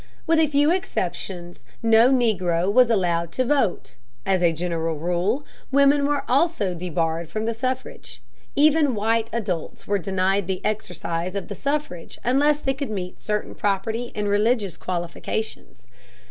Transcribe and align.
With 0.25 0.39
a 0.39 0.47
few 0.47 0.71
exceptions, 0.71 1.63
no 1.83 2.09
Negro 2.09 2.73
was 2.73 2.89
allowed 2.89 3.31
to 3.33 3.45
vote. 3.45 3.97
As 4.25 4.41
a 4.41 4.51
general 4.51 4.97
rule, 4.97 5.45
women 5.71 6.07
were 6.07 6.23
also 6.27 6.73
debarred 6.73 7.29
from 7.29 7.45
the 7.45 7.53
suffrage. 7.53 8.19
Even 8.55 8.95
white 8.95 9.29
adults 9.31 9.85
were 9.85 9.99
denied 9.99 10.47
the 10.47 10.65
exercise 10.65 11.35
of 11.35 11.49
the 11.49 11.53
suffrage 11.53 12.17
unless 12.23 12.61
they 12.61 12.73
could 12.73 12.89
meet 12.89 13.21
certain 13.21 13.53
property 13.53 14.11
and 14.15 14.27
religious 14.27 14.75
qualifications. 14.75 15.83